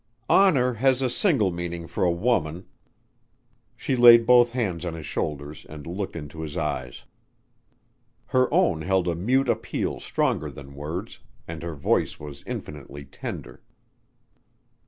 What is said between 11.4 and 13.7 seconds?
and her voice was infinitely tender.